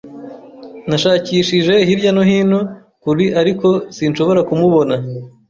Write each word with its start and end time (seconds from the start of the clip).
Nashakishije 0.89 1.73
hirya 1.87 2.11
no 2.15 2.23
hino 2.29 2.59
kuri, 3.03 3.25
ariko 3.41 3.67
sinshobora 3.95 4.39
kumubona. 4.47 4.95